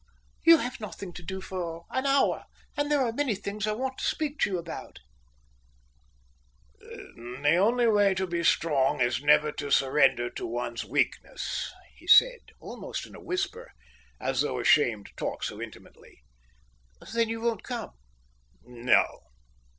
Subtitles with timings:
[0.43, 3.99] "You have nothing to do for an hour, and there are many things I want
[3.99, 4.97] to speak to you about"
[6.79, 12.39] "The only way to be strong is never to surrender to one's weakness," he said,
[12.59, 13.73] almost in a whisper,
[14.19, 16.23] as though ashamed to talk so intimately.
[17.13, 17.91] "Then you won't come?"
[18.63, 19.05] "No."